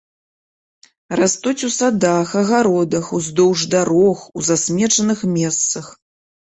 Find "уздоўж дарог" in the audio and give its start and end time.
3.21-4.17